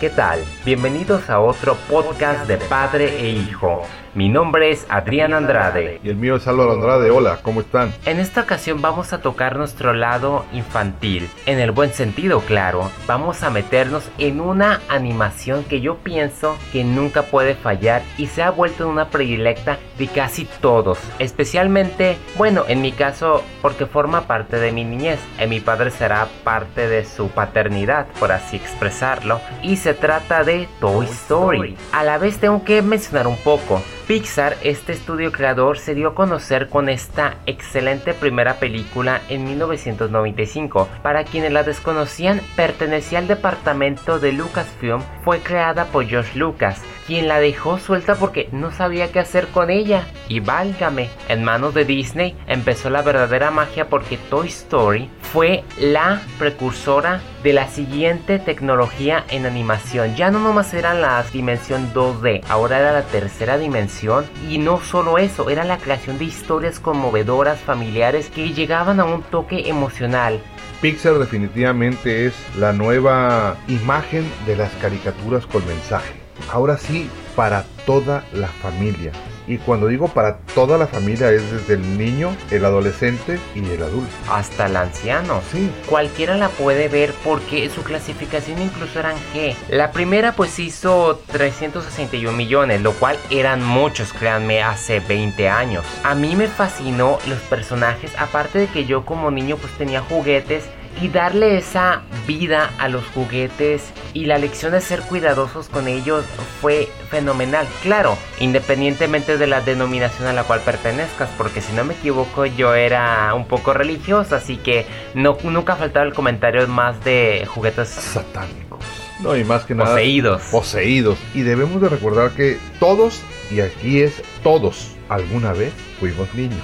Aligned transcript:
¿Qué 0.00 0.08
tal? 0.08 0.42
Bienvenidos 0.64 1.28
a 1.28 1.40
otro 1.40 1.76
podcast 1.90 2.48
de 2.48 2.56
padre 2.56 3.20
e 3.20 3.28
hijo. 3.28 3.82
Mi 4.12 4.28
nombre 4.28 4.72
es 4.72 4.86
Adrián 4.88 5.32
Andrade. 5.32 6.00
Y 6.02 6.08
el 6.08 6.16
mío 6.16 6.34
es 6.34 6.48
Álvaro 6.48 6.72
Andrade. 6.72 7.12
Hola, 7.12 7.38
¿cómo 7.42 7.60
están? 7.60 7.94
En 8.06 8.18
esta 8.18 8.40
ocasión 8.40 8.82
vamos 8.82 9.12
a 9.12 9.22
tocar 9.22 9.56
nuestro 9.56 9.92
lado 9.92 10.44
infantil. 10.52 11.28
En 11.46 11.60
el 11.60 11.70
buen 11.70 11.92
sentido, 11.92 12.40
claro. 12.40 12.90
Vamos 13.06 13.44
a 13.44 13.50
meternos 13.50 14.10
en 14.18 14.40
una 14.40 14.80
animación 14.88 15.62
que 15.62 15.80
yo 15.80 15.98
pienso 15.98 16.56
que 16.72 16.82
nunca 16.82 17.22
puede 17.22 17.54
fallar 17.54 18.02
y 18.18 18.26
se 18.26 18.42
ha 18.42 18.50
vuelto 18.50 18.88
una 18.88 19.10
predilecta 19.10 19.78
de 19.96 20.08
casi 20.08 20.44
todos. 20.60 20.98
Especialmente, 21.20 22.16
bueno, 22.36 22.64
en 22.66 22.82
mi 22.82 22.90
caso, 22.90 23.44
porque 23.62 23.86
forma 23.86 24.22
parte 24.22 24.58
de 24.58 24.72
mi 24.72 24.82
niñez. 24.82 25.20
En 25.38 25.50
mi 25.50 25.60
padre 25.60 25.92
será 25.92 26.26
parte 26.42 26.88
de 26.88 27.04
su 27.04 27.28
paternidad, 27.28 28.08
por 28.18 28.32
así 28.32 28.56
expresarlo. 28.56 29.40
Y 29.62 29.76
se 29.76 29.94
trata 29.94 30.42
de 30.42 30.66
Toy 30.80 31.06
Story. 31.06 31.76
A 31.92 32.02
la 32.02 32.18
vez 32.18 32.38
tengo 32.38 32.64
que 32.64 32.82
mencionar 32.82 33.28
un 33.28 33.36
poco. 33.36 33.80
Pixar, 34.10 34.56
este 34.64 34.92
estudio 34.92 35.30
creador, 35.30 35.78
se 35.78 35.94
dio 35.94 36.08
a 36.08 36.14
conocer 36.16 36.68
con 36.68 36.88
esta 36.88 37.36
excelente 37.46 38.12
primera 38.12 38.54
película 38.54 39.20
en 39.28 39.44
1995. 39.44 40.88
Para 41.00 41.22
quienes 41.22 41.52
la 41.52 41.62
desconocían, 41.62 42.40
pertenecía 42.56 43.20
al 43.20 43.28
departamento 43.28 44.18
de 44.18 44.32
Lucasfilm, 44.32 45.00
fue 45.22 45.38
creada 45.38 45.84
por 45.84 46.06
George 46.06 46.36
Lucas, 46.36 46.82
quien 47.06 47.28
la 47.28 47.38
dejó 47.38 47.78
suelta 47.78 48.16
porque 48.16 48.48
no 48.50 48.72
sabía 48.72 49.12
qué 49.12 49.20
hacer 49.20 49.46
con 49.46 49.70
ella. 49.70 50.04
Y 50.26 50.40
válgame, 50.40 51.08
en 51.28 51.44
manos 51.44 51.72
de 51.74 51.84
Disney 51.84 52.36
empezó 52.48 52.90
la 52.90 53.02
verdadera 53.02 53.52
magia 53.52 53.88
porque 53.88 54.16
Toy 54.28 54.48
Story 54.48 55.08
fue 55.22 55.62
la 55.78 56.20
precursora 56.36 57.20
de 57.42 57.52
la 57.52 57.68
siguiente 57.68 58.38
tecnología 58.38 59.24
en 59.30 59.46
animación. 59.46 60.14
Ya 60.16 60.30
no 60.30 60.40
nomás 60.40 60.74
eran 60.74 61.00
las 61.00 61.32
dimensión 61.32 61.92
2D, 61.94 62.42
ahora 62.48 62.78
era 62.78 62.92
la 62.92 63.02
tercera 63.02 63.58
dimensión. 63.58 64.24
Y 64.48 64.58
no 64.58 64.80
solo 64.80 65.18
eso, 65.18 65.50
era 65.50 65.64
la 65.64 65.78
creación 65.78 66.18
de 66.18 66.24
historias 66.24 66.80
conmovedoras, 66.80 67.60
familiares, 67.60 68.30
que 68.30 68.52
llegaban 68.52 69.00
a 69.00 69.04
un 69.04 69.22
toque 69.22 69.68
emocional. 69.68 70.40
Pixar 70.80 71.18
definitivamente 71.18 72.26
es 72.26 72.34
la 72.58 72.72
nueva 72.72 73.56
imagen 73.68 74.24
de 74.46 74.56
las 74.56 74.70
caricaturas 74.76 75.46
con 75.46 75.66
mensaje. 75.66 76.14
Ahora 76.50 76.78
sí, 76.78 77.10
para 77.40 77.64
toda 77.86 78.22
la 78.34 78.48
familia. 78.48 79.12
Y 79.46 79.56
cuando 79.56 79.86
digo 79.86 80.08
para 80.08 80.40
toda 80.54 80.76
la 80.76 80.86
familia 80.86 81.32
es 81.32 81.50
desde 81.50 81.72
el 81.72 81.96
niño, 81.96 82.36
el 82.50 82.66
adolescente 82.66 83.40
y 83.54 83.60
el 83.60 83.82
adulto. 83.82 84.12
Hasta 84.30 84.66
el 84.66 84.76
anciano. 84.76 85.40
Sí. 85.50 85.70
Cualquiera 85.86 86.36
la 86.36 86.50
puede 86.50 86.88
ver 86.88 87.14
porque 87.24 87.70
su 87.70 87.82
clasificación 87.82 88.60
incluso 88.60 88.98
eran 88.98 89.16
G. 89.32 89.54
La 89.70 89.90
primera 89.90 90.32
pues 90.32 90.58
hizo 90.58 91.22
361 91.32 92.36
millones, 92.36 92.82
lo 92.82 92.92
cual 92.92 93.16
eran 93.30 93.64
muchos, 93.64 94.12
créanme, 94.12 94.62
hace 94.62 95.00
20 95.00 95.48
años. 95.48 95.86
A 96.04 96.14
mí 96.14 96.36
me 96.36 96.46
fascinó 96.46 97.18
los 97.26 97.38
personajes, 97.38 98.12
aparte 98.18 98.58
de 98.58 98.66
que 98.66 98.84
yo 98.84 99.06
como 99.06 99.30
niño 99.30 99.56
pues 99.56 99.72
tenía 99.78 100.02
juguetes 100.02 100.64
y 101.00 101.08
darle 101.08 101.58
esa 101.58 102.02
vida 102.26 102.70
a 102.78 102.88
los 102.88 103.04
juguetes 103.06 103.90
y 104.12 104.26
la 104.26 104.38
lección 104.38 104.72
de 104.72 104.80
ser 104.80 105.00
cuidadosos 105.00 105.68
con 105.68 105.88
ellos 105.88 106.24
fue 106.60 106.88
fenomenal. 107.10 107.66
Claro, 107.82 108.16
independientemente 108.38 109.38
de 109.38 109.46
la 109.46 109.60
denominación 109.60 110.28
a 110.28 110.32
la 110.32 110.44
cual 110.44 110.60
pertenezcas, 110.60 111.30
porque 111.38 111.60
si 111.60 111.72
no 111.72 111.84
me 111.84 111.94
equivoco 111.94 112.46
yo 112.46 112.74
era 112.74 113.32
un 113.34 113.46
poco 113.46 113.72
religioso, 113.72 114.36
así 114.36 114.56
que 114.56 114.86
no, 115.14 115.36
nunca 115.42 115.76
faltaba 115.76 116.04
el 116.06 116.14
comentario 116.14 116.66
más 116.68 117.02
de 117.04 117.46
juguetes 117.46 117.88
satánicos. 117.88 118.84
No, 119.20 119.36
y 119.36 119.44
más 119.44 119.64
que 119.64 119.74
nada. 119.74 119.90
Poseídos. 119.90 120.42
Poseídos. 120.50 121.18
Y 121.34 121.42
debemos 121.42 121.80
de 121.82 121.90
recordar 121.90 122.30
que 122.30 122.58
todos, 122.78 123.20
y 123.50 123.60
aquí 123.60 124.00
es 124.00 124.22
todos, 124.42 124.96
alguna 125.10 125.52
vez 125.52 125.74
fuimos 125.98 126.32
niños. 126.34 126.62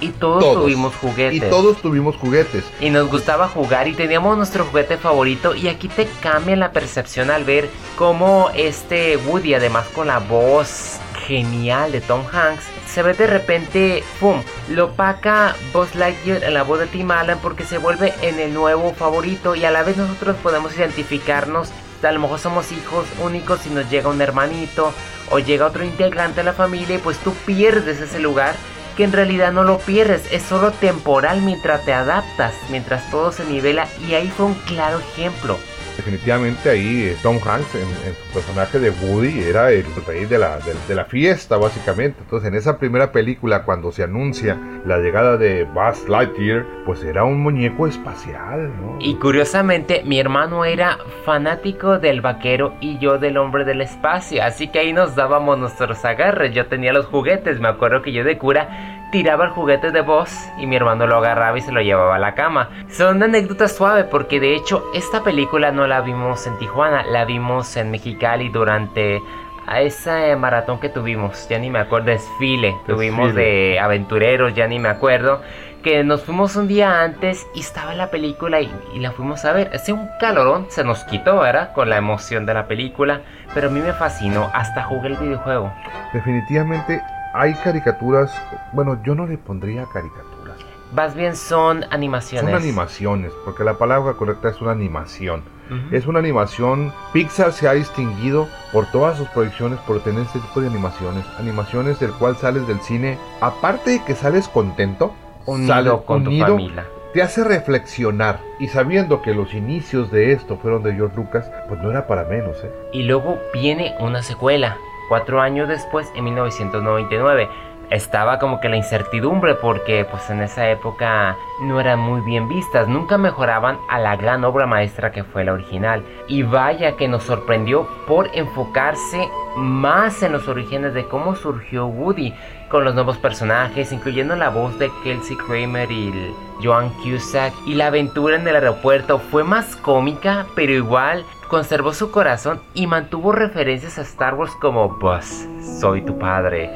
Y 0.00 0.10
todos, 0.10 0.54
tuvimos 0.54 0.94
juguetes. 0.94 1.42
Y 1.42 1.50
todos 1.50 1.78
tuvimos 1.78 2.16
juguetes. 2.16 2.64
Y 2.80 2.90
nos 2.90 3.10
gustaba 3.10 3.48
jugar 3.48 3.88
y 3.88 3.94
teníamos 3.94 4.36
nuestro 4.36 4.64
juguete 4.64 4.98
favorito. 4.98 5.54
Y 5.54 5.68
aquí 5.68 5.88
te 5.88 6.06
cambia 6.20 6.54
la 6.54 6.72
percepción 6.72 7.30
al 7.30 7.44
ver 7.44 7.68
cómo 7.96 8.50
este 8.54 9.16
Woody, 9.16 9.54
además 9.54 9.86
con 9.88 10.06
la 10.06 10.18
voz 10.18 10.98
genial 11.26 11.92
de 11.92 12.00
Tom 12.00 12.22
Hanks, 12.30 12.64
se 12.92 13.02
ve 13.02 13.14
de 13.14 13.26
repente, 13.26 14.04
¡pum! 14.20 14.42
Lo 14.68 14.92
paca 14.92 15.56
Buzz 15.72 15.94
Lightyear 15.94 16.44
en 16.44 16.52
la 16.52 16.62
voz 16.62 16.78
de 16.78 16.86
Tim 16.86 17.10
Allen 17.10 17.38
porque 17.38 17.64
se 17.64 17.78
vuelve 17.78 18.12
en 18.20 18.38
el 18.38 18.52
nuevo 18.52 18.92
favorito 18.92 19.54
y 19.54 19.64
a 19.64 19.70
la 19.70 19.82
vez 19.82 19.96
nosotros 19.96 20.36
podemos 20.42 20.76
identificarnos. 20.76 21.70
A 22.02 22.12
lo 22.12 22.20
mejor 22.20 22.38
somos 22.38 22.72
hijos 22.72 23.06
únicos 23.20 23.60
si 23.60 23.70
nos 23.70 23.88
llega 23.90 24.08
un 24.08 24.20
hermanito 24.20 24.92
o 25.30 25.38
llega 25.38 25.66
otro 25.66 25.84
integrante 25.84 26.40
de 26.40 26.44
la 26.44 26.52
familia 26.52 26.96
y 26.96 26.98
pues 26.98 27.18
tú 27.18 27.32
pierdes 27.46 28.00
ese 28.00 28.18
lugar 28.18 28.54
que 28.96 29.04
en 29.04 29.12
realidad 29.12 29.52
no 29.52 29.64
lo 29.64 29.78
pierdes, 29.78 30.30
es 30.32 30.42
solo 30.42 30.70
temporal 30.70 31.40
mientras 31.40 31.84
te 31.84 31.92
adaptas, 31.94 32.54
mientras 32.70 33.10
todo 33.10 33.32
se 33.32 33.44
nivela. 33.44 33.88
Y 34.06 34.14
ahí 34.14 34.28
fue 34.28 34.46
un 34.46 34.54
claro 34.54 34.98
ejemplo 34.98 35.58
definitivamente 36.04 36.68
ahí 36.68 37.04
eh, 37.04 37.16
Tom 37.22 37.38
Hanks 37.38 37.74
en, 37.76 37.86
su 38.14 38.34
personaje 38.34 38.80
de 38.80 38.90
Woody 38.90 39.40
era 39.44 39.70
el 39.70 39.84
rey 40.06 40.24
de 40.24 40.38
la, 40.38 40.58
de, 40.58 40.94
la 40.94 41.04
fiesta 41.04 41.56
básicamente. 41.56 42.18
Entonces 42.20 42.48
en 42.48 42.54
esa 42.54 42.78
primera 42.78 43.12
película 43.12 43.64
cuando 43.64 43.92
se 43.92 44.02
anuncia 44.02 44.58
la 44.84 44.98
llegada 44.98 45.36
de 45.36 45.64
Buzz 45.64 46.08
Lightyear, 46.08 46.66
pues 46.84 47.04
era 47.04 47.24
un 47.24 47.40
muñeco 47.40 47.86
espacial. 47.86 48.72
¿no? 48.80 48.96
Y 49.00 49.14
curiosamente 49.16 50.02
mi 50.04 50.18
hermano 50.18 50.64
era 50.64 50.98
fanático 51.24 51.98
del 51.98 52.20
vaquero 52.20 52.74
y 52.80 52.98
yo 52.98 53.18
del 53.18 53.36
hombre 53.36 53.64
del 53.64 53.80
espacio. 53.80 54.42
Así 54.42 54.68
que 54.68 54.80
ahí 54.80 54.92
nos 54.92 55.14
dábamos 55.14 55.58
nuestros 55.58 56.04
agarres. 56.04 56.52
Yo 56.52 56.66
tenía 56.66 56.92
los 56.92 57.06
juguetes, 57.06 57.60
me 57.60 57.68
acuerdo 57.68 58.02
que 58.02 58.12
yo 58.12 58.24
de 58.24 58.38
cura 58.38 59.01
tiraba 59.12 59.44
el 59.44 59.50
juguete 59.50 59.92
de 59.92 60.00
voz 60.00 60.32
y 60.58 60.66
mi 60.66 60.74
hermano 60.74 61.06
lo 61.06 61.18
agarraba 61.18 61.56
y 61.56 61.60
se 61.60 61.70
lo 61.70 61.82
llevaba 61.82 62.16
a 62.16 62.18
la 62.18 62.34
cama. 62.34 62.70
Son 62.88 63.22
anécdotas 63.22 63.76
suaves 63.76 64.06
porque 64.06 64.40
de 64.40 64.56
hecho 64.56 64.90
esta 64.94 65.22
película 65.22 65.70
no 65.70 65.86
la 65.86 66.00
vimos 66.00 66.46
en 66.46 66.58
Tijuana, 66.58 67.04
la 67.04 67.24
vimos 67.24 67.76
en 67.76 67.90
Mexicali 67.90 68.48
durante 68.48 69.22
a 69.66 69.80
ese 69.82 70.34
maratón 70.34 70.80
que 70.80 70.88
tuvimos, 70.88 71.48
ya 71.48 71.58
ni 71.58 71.70
me 71.70 71.78
acuerdo, 71.78 72.06
desfile, 72.06 72.74
tuvimos 72.84 73.32
de 73.32 73.78
aventureros, 73.78 74.54
ya 74.54 74.66
ni 74.66 74.80
me 74.80 74.88
acuerdo, 74.88 75.40
que 75.84 76.02
nos 76.02 76.24
fuimos 76.24 76.56
un 76.56 76.66
día 76.66 77.02
antes 77.02 77.46
y 77.54 77.60
estaba 77.60 77.94
la 77.94 78.10
película 78.10 78.60
y, 78.60 78.72
y, 78.94 78.98
la 78.98 79.12
fuimos 79.12 79.44
a 79.44 79.52
ver. 79.52 79.70
Hace 79.74 79.92
un 79.92 80.08
calorón, 80.18 80.66
se 80.68 80.84
nos 80.84 81.04
quitó, 81.04 81.38
¿verdad? 81.38 81.72
Con 81.74 81.90
la 81.90 81.96
emoción 81.96 82.46
de 82.46 82.54
la 82.54 82.66
película, 82.66 83.20
pero 83.54 83.68
a 83.68 83.70
mí 83.70 83.80
me 83.80 83.92
fascinó, 83.92 84.50
hasta 84.52 84.82
jugué 84.82 85.08
el 85.08 85.16
videojuego. 85.16 85.72
Definitivamente 86.12 87.00
hay 87.32 87.54
caricaturas, 87.54 88.32
bueno, 88.72 89.02
yo 89.04 89.14
no 89.14 89.26
le 89.26 89.38
pondría 89.38 89.86
caricaturas. 89.92 90.58
Más 90.94 91.14
bien 91.14 91.36
son 91.36 91.84
animaciones. 91.90 92.50
Son 92.50 92.62
animaciones, 92.62 93.32
porque 93.44 93.64
la 93.64 93.78
palabra 93.78 94.12
correcta 94.14 94.50
es 94.50 94.60
una 94.60 94.72
animación. 94.72 95.42
Es 95.90 96.06
una 96.06 96.18
animación. 96.18 96.92
Pixar 97.14 97.52
se 97.52 97.66
ha 97.66 97.72
distinguido 97.72 98.46
por 98.74 98.84
todas 98.90 99.16
sus 99.16 99.26
proyecciones 99.28 99.78
por 99.80 100.00
tener 100.00 100.20
este 100.20 100.38
tipo 100.40 100.60
de 100.60 100.66
animaciones. 100.66 101.24
Animaciones 101.38 101.98
del 101.98 102.12
cual 102.12 102.36
sales 102.36 102.66
del 102.68 102.78
cine, 102.80 103.16
aparte 103.40 103.92
de 103.92 104.04
que 104.04 104.14
sales 104.14 104.48
contento, 104.48 105.14
unido 105.46 106.04
con 106.04 106.24
tu 106.24 106.30
familia. 106.38 106.86
Te 107.14 107.22
hace 107.22 107.42
reflexionar 107.42 108.40
y 108.58 108.68
sabiendo 108.68 109.22
que 109.22 109.34
los 109.34 109.54
inicios 109.54 110.10
de 110.10 110.32
esto 110.32 110.58
fueron 110.58 110.82
de 110.82 110.94
George 110.94 111.16
Lucas, 111.16 111.50
pues 111.68 111.80
no 111.80 111.90
era 111.90 112.06
para 112.06 112.24
menos. 112.24 112.56
¿eh? 112.64 112.70
Y 112.92 113.04
luego 113.04 113.38
viene 113.54 113.94
una 113.98 114.22
secuela, 114.22 114.76
cuatro 115.08 115.40
años 115.40 115.68
después, 115.68 116.10
en 116.14 116.24
1999. 116.24 117.48
Estaba 117.90 118.38
como 118.38 118.58
que 118.58 118.70
la 118.70 118.76
incertidumbre 118.76 119.54
porque 119.54 120.06
pues 120.10 120.30
en 120.30 120.40
esa 120.40 120.70
época 120.70 121.36
no 121.60 121.78
eran 121.78 121.98
muy 121.98 122.22
bien 122.22 122.48
vistas, 122.48 122.88
nunca 122.88 123.18
mejoraban 123.18 123.78
a 123.90 123.98
la 123.98 124.16
gran 124.16 124.44
obra 124.44 124.66
maestra 124.66 125.12
que 125.12 125.24
fue 125.24 125.44
la 125.44 125.52
original. 125.52 126.02
Y 126.26 126.42
vaya 126.42 126.96
que 126.96 127.06
nos 127.06 127.24
sorprendió 127.24 127.86
por 128.06 128.30
enfocarse 128.32 129.28
más 129.56 130.22
en 130.22 130.32
los 130.32 130.48
orígenes 130.48 130.94
de 130.94 131.06
cómo 131.06 131.36
surgió 131.36 131.86
Woody 131.86 132.32
con 132.70 132.84
los 132.84 132.94
nuevos 132.94 133.18
personajes, 133.18 133.92
incluyendo 133.92 134.36
la 134.36 134.48
voz 134.48 134.78
de 134.78 134.90
Kelsey 135.04 135.36
Kramer 135.36 135.92
y 135.92 136.34
Joan 136.62 136.88
Cusack. 137.02 137.52
Y 137.66 137.74
la 137.74 137.88
aventura 137.88 138.36
en 138.36 138.48
el 138.48 138.54
aeropuerto 138.54 139.18
fue 139.18 139.44
más 139.44 139.76
cómica, 139.76 140.46
pero 140.54 140.72
igual 140.72 141.26
conservó 141.52 141.92
su 141.92 142.10
corazón 142.10 142.62
y 142.72 142.86
mantuvo 142.86 143.30
referencias 143.30 143.98
a 143.98 144.02
Star 144.02 144.32
Wars 144.32 144.52
como 144.58 144.88
Buzz, 144.88 145.46
soy 145.60 146.00
tu 146.00 146.18
padre. 146.18 146.70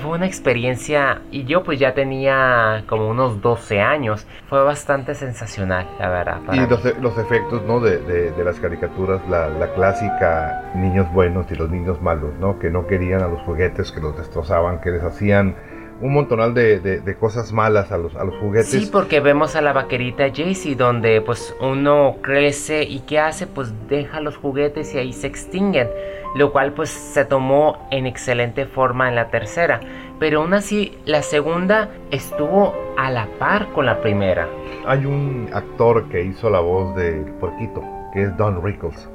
Fue 0.00 0.12
una 0.12 0.24
experiencia 0.24 1.20
y 1.30 1.44
yo 1.44 1.62
pues 1.62 1.78
ya 1.78 1.92
tenía 1.92 2.84
como 2.88 3.10
unos 3.10 3.42
12 3.42 3.82
años. 3.82 4.26
Fue 4.48 4.64
bastante 4.64 5.14
sensacional, 5.14 5.86
la 5.98 6.08
verdad. 6.08 6.40
Y 6.50 6.60
los, 6.60 7.18
efectos 7.18 7.62
¿no? 7.64 7.80
de, 7.80 8.32
las 8.42 8.58
caricaturas, 8.58 9.20
la, 9.28 9.50
la, 9.50 9.74
clásica 9.74 10.72
niños 10.74 11.12
buenos 11.12 11.52
y 11.52 11.54
los 11.54 11.68
niños 11.68 12.00
malos, 12.00 12.32
¿no? 12.40 12.58
que 12.58 12.70
no 12.70 12.86
querían 12.86 13.20
a 13.20 13.28
los 13.28 13.42
juguetes, 13.42 13.92
que 13.92 14.00
los 14.00 14.16
destrozaban, 14.16 14.80
que 14.80 14.92
les 14.92 15.02
hacían 15.02 15.56
un 16.00 16.12
montonal 16.12 16.52
de, 16.54 16.78
de, 16.80 17.16
cosas 17.16 17.52
malas 17.52 17.90
a 17.90 17.98
los, 17.98 18.14
a 18.16 18.24
los 18.24 18.36
juguetes. 18.36 18.68
Sí, 18.68 18.88
porque 18.90 19.20
vemos 19.20 19.56
a 19.56 19.62
la 19.62 19.72
vaquerita 19.72 20.24
Jaycee 20.32 20.74
donde 20.74 21.20
pues 21.22 21.54
uno 21.60 22.16
crece 22.22 22.82
y 22.82 23.00
¿qué 23.00 23.18
hace? 23.18 23.46
Pues 23.46 23.72
deja 23.88 24.20
los 24.20 24.36
juguetes 24.36 24.94
y 24.94 24.98
ahí 24.98 25.12
se 25.12 25.26
extinguen, 25.26 25.88
lo 26.34 26.52
cual 26.52 26.72
pues 26.72 26.90
se 26.90 27.24
tomó 27.24 27.88
en 27.90 28.06
excelente 28.06 28.66
forma 28.66 29.08
en 29.08 29.14
la 29.14 29.30
tercera, 29.30 29.80
pero 30.18 30.42
aún 30.42 30.52
así 30.52 30.98
la 31.06 31.22
segunda 31.22 31.88
estuvo 32.10 32.74
a 32.98 33.10
la 33.10 33.26
par 33.38 33.72
con 33.72 33.86
la 33.86 34.00
primera. 34.00 34.48
Hay 34.86 35.06
un 35.06 35.48
actor 35.52 36.08
que 36.10 36.22
hizo 36.22 36.50
la 36.50 36.60
voz 36.60 36.94
del 36.96 37.24
puerquito, 37.40 37.82
que 38.12 38.22
es 38.24 38.36
Don 38.36 38.62
Rickles. 38.62 39.08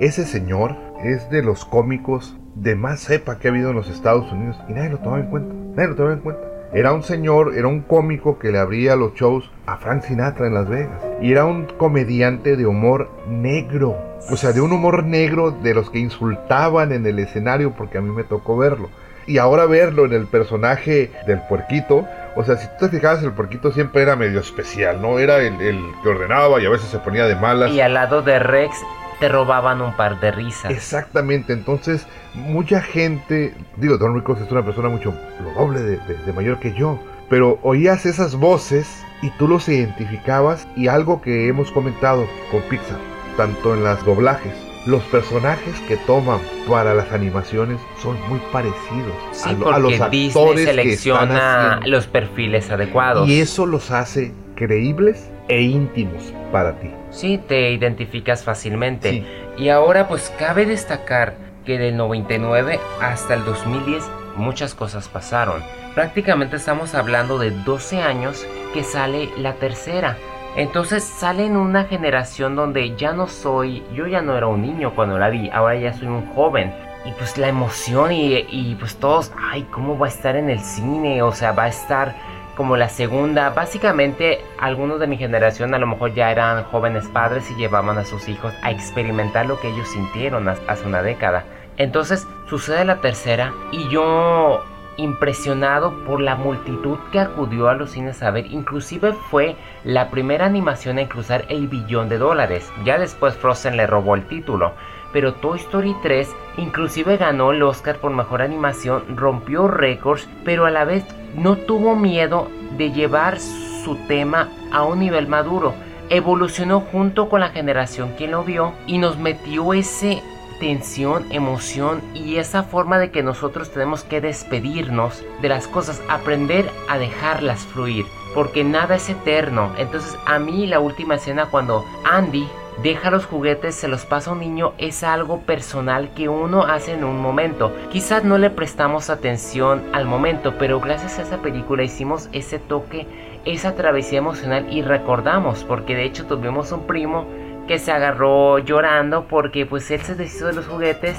Ese 0.00 0.24
señor 0.24 0.76
es 1.02 1.30
de 1.30 1.42
los 1.42 1.64
cómicos 1.64 2.36
de 2.54 2.74
más 2.74 3.00
cepa 3.00 3.38
que 3.38 3.48
ha 3.48 3.50
habido 3.50 3.70
en 3.70 3.76
los 3.76 3.88
Estados 3.88 4.30
Unidos 4.32 4.58
y 4.68 4.72
nadie 4.72 4.90
lo 4.90 4.98
tomaba 4.98 5.20
en 5.20 5.30
cuenta. 5.30 5.65
Nadie 5.76 5.94
lo 5.94 6.10
en 6.10 6.20
cuenta. 6.20 6.42
Era 6.72 6.92
un 6.92 7.02
señor, 7.02 7.54
era 7.54 7.68
un 7.68 7.82
cómico 7.82 8.38
que 8.38 8.50
le 8.50 8.58
abría 8.58 8.96
los 8.96 9.14
shows 9.14 9.50
a 9.66 9.76
Frank 9.76 10.02
Sinatra 10.02 10.46
en 10.46 10.54
Las 10.54 10.68
Vegas. 10.68 11.02
Y 11.20 11.32
era 11.32 11.44
un 11.44 11.66
comediante 11.66 12.56
de 12.56 12.66
humor 12.66 13.10
negro. 13.28 13.94
O 14.30 14.36
sea, 14.36 14.52
de 14.52 14.62
un 14.62 14.72
humor 14.72 15.04
negro 15.04 15.50
de 15.50 15.74
los 15.74 15.90
que 15.90 15.98
insultaban 15.98 16.92
en 16.92 17.06
el 17.06 17.18
escenario 17.18 17.72
porque 17.72 17.98
a 17.98 18.00
mí 18.00 18.10
me 18.10 18.24
tocó 18.24 18.56
verlo. 18.56 18.88
Y 19.26 19.38
ahora 19.38 19.66
verlo 19.66 20.06
en 20.06 20.14
el 20.14 20.26
personaje 20.26 21.10
del 21.26 21.40
puerquito, 21.48 22.06
o 22.36 22.44
sea, 22.44 22.56
si 22.56 22.66
tú 22.78 22.86
te 22.86 22.96
fijabas, 22.96 23.22
el 23.22 23.32
puerquito 23.32 23.72
siempre 23.72 24.02
era 24.02 24.16
medio 24.16 24.40
especial, 24.40 25.02
¿no? 25.02 25.18
Era 25.18 25.38
el 25.38 25.80
que 26.02 26.08
ordenaba 26.08 26.60
y 26.60 26.66
a 26.66 26.70
veces 26.70 26.88
se 26.88 26.98
ponía 26.98 27.26
de 27.26 27.34
malas. 27.34 27.72
Y 27.72 27.80
al 27.80 27.94
lado 27.94 28.22
de 28.22 28.38
Rex 28.38 28.76
te 29.20 29.28
robaban 29.28 29.80
un 29.80 29.94
par 29.96 30.20
de 30.20 30.30
risas. 30.30 30.70
Exactamente, 30.70 31.52
entonces 31.52 32.06
mucha 32.34 32.80
gente, 32.80 33.54
digo, 33.76 33.98
Don 33.98 34.14
Rickles 34.14 34.42
es 34.42 34.52
una 34.52 34.64
persona 34.64 34.88
mucho 34.88 35.14
lo 35.42 35.52
doble 35.52 35.80
de, 35.80 36.32
mayor 36.32 36.58
que 36.58 36.74
yo, 36.74 36.98
pero 37.28 37.58
oías 37.62 38.06
esas 38.06 38.36
voces 38.36 39.02
y 39.22 39.30
tú 39.30 39.48
los 39.48 39.68
identificabas 39.68 40.68
y 40.76 40.88
algo 40.88 41.22
que 41.22 41.48
hemos 41.48 41.70
comentado 41.72 42.26
con 42.50 42.60
Pixar, 42.62 42.98
tanto 43.36 43.74
en 43.74 43.84
las 43.84 44.04
doblajes, 44.04 44.54
los 44.86 45.02
personajes 45.04 45.74
que 45.88 45.96
toman 45.96 46.38
para 46.68 46.94
las 46.94 47.10
animaciones 47.12 47.80
son 48.00 48.16
muy 48.28 48.38
parecidos 48.52 49.14
a, 49.44 49.78
los 49.80 50.00
actores 50.00 50.64
selecciona 50.64 51.80
los 51.86 52.06
perfiles 52.06 52.70
adecuados 52.70 53.28
y 53.28 53.40
eso 53.40 53.66
los 53.66 53.90
hace 53.90 54.32
creíbles 54.54 55.28
e 55.48 55.62
íntimos 55.62 56.32
para 56.52 56.78
ti. 56.78 56.90
Sí, 57.10 57.38
te 57.38 57.70
identificas 57.72 58.44
fácilmente. 58.44 59.24
Y 59.56 59.68
ahora 59.68 60.08
pues 60.08 60.32
cabe 60.38 60.66
destacar 60.66 61.34
que 61.64 61.78
del 61.78 61.96
99 61.96 62.78
hasta 63.00 63.34
el 63.34 63.44
2010 63.44 64.04
muchas 64.36 64.74
cosas 64.74 65.08
pasaron. 65.08 65.62
Prácticamente 65.94 66.56
estamos 66.56 66.94
hablando 66.94 67.38
de 67.38 67.50
12 67.50 68.02
años 68.02 68.46
que 68.74 68.84
sale 68.84 69.30
la 69.38 69.54
tercera. 69.54 70.16
Entonces 70.56 71.04
sale 71.04 71.44
en 71.44 71.56
una 71.56 71.84
generación 71.84 72.56
donde 72.56 72.96
ya 72.96 73.12
no 73.12 73.26
soy, 73.26 73.82
yo 73.94 74.06
ya 74.06 74.22
no 74.22 74.36
era 74.36 74.46
un 74.46 74.62
niño 74.62 74.94
cuando 74.94 75.18
la 75.18 75.28
vi, 75.28 75.50
ahora 75.50 75.76
ya 75.76 75.92
soy 75.92 76.08
un 76.08 76.26
joven. 76.34 76.72
Y 77.04 77.12
pues 77.12 77.38
la 77.38 77.48
emoción 77.48 78.10
y, 78.10 78.34
y 78.50 78.76
pues 78.80 78.96
todos, 78.96 79.32
ay, 79.38 79.66
¿cómo 79.70 79.98
va 79.98 80.06
a 80.06 80.08
estar 80.08 80.34
en 80.34 80.50
el 80.50 80.58
cine? 80.58 81.22
O 81.22 81.32
sea, 81.32 81.52
va 81.52 81.64
a 81.64 81.68
estar 81.68 82.16
como 82.56 82.76
la 82.76 82.88
segunda. 82.88 83.50
Básicamente, 83.50 84.40
algunos 84.58 84.98
de 84.98 85.06
mi 85.06 85.16
generación 85.16 85.74
a 85.74 85.78
lo 85.78 85.86
mejor 85.86 86.14
ya 86.14 86.32
eran 86.32 86.64
jóvenes 86.64 87.06
padres 87.08 87.48
y 87.50 87.54
llevaban 87.54 87.98
a 87.98 88.04
sus 88.04 88.28
hijos 88.28 88.52
a 88.62 88.72
experimentar 88.72 89.46
lo 89.46 89.60
que 89.60 89.68
ellos 89.68 89.88
sintieron 89.88 90.48
hace 90.48 90.86
una 90.86 91.02
década. 91.02 91.44
Entonces 91.76 92.26
sucede 92.48 92.84
la 92.84 93.00
tercera 93.00 93.52
y 93.70 93.88
yo 93.88 94.64
impresionado 94.96 95.92
por 96.04 96.20
la 96.20 96.36
multitud 96.36 96.98
que 97.12 97.20
acudió 97.20 97.68
a 97.68 97.74
los 97.74 97.90
cines 97.90 98.22
a 98.22 98.30
ver. 98.30 98.46
Inclusive 98.46 99.12
fue 99.30 99.56
la 99.84 100.10
primera 100.10 100.46
animación 100.46 100.98
en 100.98 101.06
cruzar 101.06 101.44
el 101.48 101.68
billón 101.68 102.08
de 102.08 102.18
dólares. 102.18 102.72
Ya 102.84 102.98
después 102.98 103.34
Frozen 103.34 103.76
le 103.76 103.86
robó 103.86 104.14
el 104.14 104.26
título. 104.26 104.72
Pero 105.16 105.32
Toy 105.32 105.58
Story 105.60 105.96
3 106.02 106.28
inclusive 106.58 107.16
ganó 107.16 107.52
el 107.52 107.62
Oscar 107.62 107.96
por 107.96 108.10
mejor 108.10 108.42
animación, 108.42 109.16
rompió 109.16 109.66
récords, 109.66 110.28
pero 110.44 110.66
a 110.66 110.70
la 110.70 110.84
vez 110.84 111.06
no 111.34 111.56
tuvo 111.56 111.96
miedo 111.96 112.50
de 112.76 112.92
llevar 112.92 113.40
su 113.40 113.96
tema 114.08 114.50
a 114.70 114.82
un 114.82 114.98
nivel 114.98 115.26
maduro. 115.26 115.72
Evolucionó 116.10 116.80
junto 116.80 117.30
con 117.30 117.40
la 117.40 117.48
generación 117.48 118.14
que 118.16 118.28
lo 118.28 118.44
vio 118.44 118.74
y 118.86 118.98
nos 118.98 119.16
metió 119.16 119.72
ese 119.72 120.22
tensión, 120.60 121.24
emoción 121.30 122.02
y 122.12 122.36
esa 122.36 122.62
forma 122.62 122.98
de 122.98 123.10
que 123.10 123.22
nosotros 123.22 123.70
tenemos 123.70 124.04
que 124.04 124.20
despedirnos 124.20 125.24
de 125.40 125.48
las 125.48 125.66
cosas, 125.66 126.02
aprender 126.10 126.68
a 126.90 126.98
dejarlas 126.98 127.60
fluir, 127.60 128.04
porque 128.34 128.64
nada 128.64 128.96
es 128.96 129.08
eterno. 129.08 129.72
Entonces 129.78 130.14
a 130.26 130.38
mí 130.38 130.66
la 130.66 130.78
última 130.78 131.14
escena 131.14 131.46
cuando 131.46 131.86
Andy 132.04 132.46
deja 132.82 133.10
los 133.10 133.26
juguetes, 133.26 133.74
se 133.74 133.88
los 133.88 134.04
pasa 134.04 134.30
a 134.30 134.32
un 134.34 134.40
niño, 134.40 134.72
es 134.78 135.02
algo 135.02 135.40
personal 135.40 136.10
que 136.14 136.28
uno 136.28 136.64
hace 136.64 136.92
en 136.92 137.04
un 137.04 137.20
momento. 137.20 137.74
Quizás 137.90 138.24
no 138.24 138.38
le 138.38 138.50
prestamos 138.50 139.10
atención 139.10 139.82
al 139.92 140.06
momento, 140.06 140.54
pero 140.58 140.80
gracias 140.80 141.18
a 141.18 141.22
esa 141.22 141.38
película 141.38 141.82
hicimos 141.82 142.28
ese 142.32 142.58
toque, 142.58 143.06
esa 143.44 143.74
travesía 143.74 144.18
emocional 144.18 144.66
y 144.70 144.82
recordamos, 144.82 145.64
porque 145.64 145.94
de 145.94 146.04
hecho 146.04 146.26
tuvimos 146.26 146.72
un 146.72 146.86
primo 146.86 147.26
que 147.66 147.78
se 147.78 147.92
agarró 147.92 148.58
llorando 148.58 149.26
porque 149.26 149.66
pues 149.66 149.90
él 149.90 150.00
se 150.00 150.14
deshizo 150.14 150.46
de 150.46 150.52
los 150.52 150.66
juguetes 150.66 151.16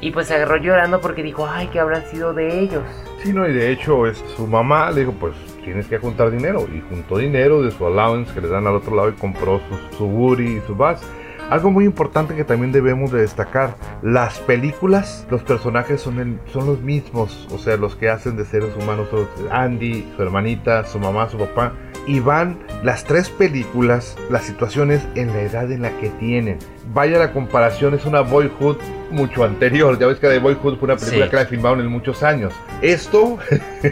y 0.00 0.10
pues 0.10 0.26
se 0.28 0.34
agarró 0.34 0.58
llorando 0.58 1.00
porque 1.00 1.22
dijo, 1.22 1.46
ay, 1.48 1.68
que 1.68 1.80
habrán 1.80 2.04
sido 2.06 2.34
de 2.34 2.60
ellos. 2.60 2.82
Sí, 3.22 3.32
no, 3.32 3.48
y 3.48 3.52
de 3.52 3.70
hecho 3.70 4.06
es, 4.06 4.22
su 4.36 4.46
mamá 4.46 4.90
le 4.90 5.00
dijo, 5.00 5.12
pues 5.12 5.34
tienes 5.66 5.88
que 5.88 5.98
juntar 5.98 6.30
dinero. 6.30 6.66
Y 6.72 6.80
juntó 6.88 7.18
dinero 7.18 7.60
de 7.60 7.72
su 7.72 7.86
allowance 7.86 8.32
que 8.32 8.40
le 8.40 8.48
dan 8.48 8.66
al 8.66 8.76
otro 8.76 8.96
lado 8.96 9.10
y 9.10 9.12
compró 9.12 9.60
su, 9.68 9.96
su 9.96 10.06
Woody 10.06 10.56
y 10.56 10.60
su 10.60 10.74
Buzz. 10.74 11.02
Algo 11.50 11.70
muy 11.70 11.84
importante 11.84 12.34
que 12.34 12.42
también 12.42 12.72
debemos 12.72 13.12
de 13.12 13.20
destacar, 13.20 13.76
las 14.02 14.40
películas, 14.40 15.24
los 15.30 15.44
personajes 15.44 16.00
son, 16.00 16.40
son 16.52 16.66
los 16.66 16.80
mismos, 16.80 17.46
o 17.52 17.58
sea, 17.58 17.76
los 17.76 17.94
que 17.94 18.08
hacen 18.08 18.36
de 18.36 18.44
seres 18.44 18.74
humanos, 18.74 19.06
Andy, 19.52 20.08
su 20.16 20.22
hermanita, 20.22 20.84
su 20.84 20.98
mamá, 20.98 21.28
su 21.28 21.38
papá, 21.38 21.72
y 22.04 22.18
van 22.18 22.58
las 22.82 23.04
tres 23.04 23.30
películas, 23.30 24.16
las 24.28 24.42
situaciones 24.42 25.06
en 25.14 25.28
la 25.28 25.42
edad 25.42 25.70
en 25.70 25.82
la 25.82 25.96
que 25.98 26.08
tienen. 26.10 26.58
Vaya 26.92 27.16
la 27.16 27.32
comparación, 27.32 27.94
es 27.94 28.06
una 28.06 28.22
boyhood 28.22 28.78
mucho 29.10 29.44
anterior. 29.44 29.98
Ya 29.98 30.06
ves 30.06 30.18
que 30.18 30.28
The 30.28 30.38
Boyhood 30.38 30.78
fue 30.78 30.86
una 30.88 30.96
película 30.96 31.30
que 31.30 31.36
la 31.36 31.46
filmaron 31.46 31.80
en 31.80 31.88
muchos 31.88 32.22
años. 32.22 32.52
Esto 32.82 33.38